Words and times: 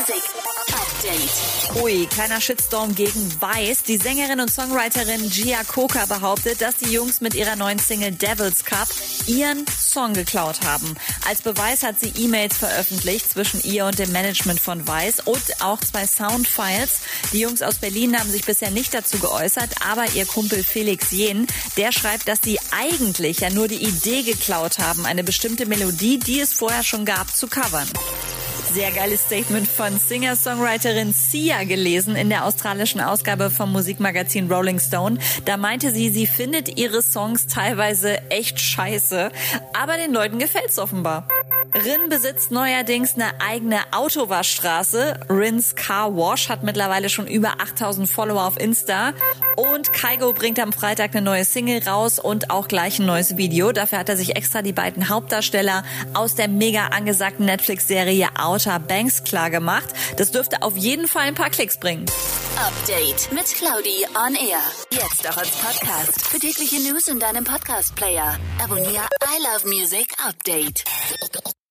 Music 0.00 0.22
Update. 0.72 1.82
Ui, 1.82 2.06
kleiner 2.06 2.40
Shitstorm 2.40 2.94
gegen 2.94 3.40
Weiß. 3.40 3.82
Die 3.82 3.98
Sängerin 3.98 4.40
und 4.40 4.50
Songwriterin 4.50 5.28
Gia 5.28 5.62
Coca 5.64 6.06
behauptet, 6.06 6.62
dass 6.62 6.76
die 6.76 6.90
Jungs 6.90 7.20
mit 7.20 7.34
ihrer 7.34 7.54
neuen 7.54 7.78
Single 7.78 8.12
Devil's 8.12 8.64
Cup 8.64 8.88
ihren 9.26 9.66
Song 9.68 10.14
geklaut 10.14 10.62
haben. 10.64 10.94
Als 11.28 11.42
Beweis 11.42 11.82
hat 11.82 12.00
sie 12.00 12.12
E-Mails 12.16 12.56
veröffentlicht 12.56 13.30
zwischen 13.30 13.62
ihr 13.62 13.84
und 13.84 13.98
dem 13.98 14.10
Management 14.12 14.60
von 14.60 14.86
Weiß 14.88 15.20
und 15.20 15.42
auch 15.60 15.80
zwei 15.80 16.06
Soundfiles. 16.06 17.00
Die 17.32 17.40
Jungs 17.40 17.60
aus 17.60 17.76
Berlin 17.76 18.18
haben 18.18 18.30
sich 18.30 18.46
bisher 18.46 18.70
nicht 18.70 18.94
dazu 18.94 19.18
geäußert, 19.18 19.70
aber 19.86 20.06
ihr 20.14 20.24
Kumpel 20.24 20.64
Felix 20.64 21.10
Jen, 21.10 21.46
der 21.76 21.92
schreibt, 21.92 22.26
dass 22.26 22.38
sie 22.42 22.58
eigentlich 22.70 23.40
ja 23.40 23.50
nur 23.50 23.68
die 23.68 23.84
Idee 23.84 24.22
geklaut 24.22 24.78
haben, 24.78 25.04
eine 25.04 25.24
bestimmte 25.24 25.66
Melodie, 25.66 26.18
die 26.18 26.40
es 26.40 26.54
vorher 26.54 26.84
schon 26.84 27.04
gab, 27.04 27.36
zu 27.36 27.48
covern. 27.48 27.88
Sehr 28.72 28.92
geiles 28.92 29.22
Statement 29.22 29.66
von 29.66 29.98
Singer-Songwriterin 29.98 31.12
Sia 31.12 31.64
gelesen 31.64 32.14
in 32.14 32.28
der 32.30 32.44
australischen 32.44 33.00
Ausgabe 33.00 33.50
vom 33.50 33.72
Musikmagazin 33.72 34.50
Rolling 34.50 34.78
Stone. 34.78 35.18
Da 35.44 35.56
meinte 35.56 35.90
sie, 35.90 36.08
sie 36.08 36.28
findet 36.28 36.78
ihre 36.78 37.02
Songs 37.02 37.48
teilweise 37.48 38.30
echt 38.30 38.60
scheiße, 38.60 39.32
aber 39.72 39.96
den 39.96 40.12
Leuten 40.12 40.38
gefällt's 40.38 40.78
offenbar. 40.78 41.26
Rin 41.74 42.08
besitzt 42.08 42.50
neuerdings 42.50 43.14
eine 43.14 43.40
eigene 43.40 43.78
Autowaschstraße. 43.92 45.20
Rins 45.28 45.76
Car 45.76 46.16
Wash 46.16 46.48
hat 46.48 46.64
mittlerweile 46.64 47.08
schon 47.08 47.28
über 47.28 47.60
8000 47.60 48.10
Follower 48.10 48.44
auf 48.44 48.58
Insta. 48.58 49.12
Und 49.56 49.92
Kaigo 49.92 50.32
bringt 50.32 50.58
am 50.58 50.72
Freitag 50.72 51.12
eine 51.12 51.22
neue 51.22 51.44
Single 51.44 51.86
raus 51.86 52.18
und 52.18 52.50
auch 52.50 52.66
gleich 52.66 52.98
ein 52.98 53.06
neues 53.06 53.36
Video. 53.36 53.72
Dafür 53.72 53.98
hat 53.98 54.08
er 54.08 54.16
sich 54.16 54.34
extra 54.36 54.62
die 54.62 54.72
beiden 54.72 55.08
Hauptdarsteller 55.08 55.84
aus 56.12 56.34
der 56.34 56.48
mega 56.48 56.88
angesagten 56.88 57.46
Netflix-Serie 57.46 58.28
Outer 58.38 58.80
Banks 58.80 59.22
klar 59.22 59.50
gemacht. 59.50 59.88
Das 60.16 60.32
dürfte 60.32 60.62
auf 60.62 60.76
jeden 60.76 61.06
Fall 61.06 61.22
ein 61.22 61.34
paar 61.34 61.50
Klicks 61.50 61.78
bringen. 61.78 62.06
Update 62.56 63.32
mit 63.32 63.46
Claudi 63.46 64.04
on 64.26 64.34
Air. 64.34 64.60
Jetzt 64.90 65.28
auch 65.28 65.36
als 65.36 65.50
Podcast. 65.50 66.26
Für 66.26 66.38
tägliche 66.38 66.80
News 66.80 67.08
in 67.08 67.20
deinem 67.20 67.44
Podcast-Player. 67.44 68.36
Abonniere 68.62 69.06
I 69.24 69.42
Love 69.42 69.68
Music 69.68 70.14
Update. 70.26 70.84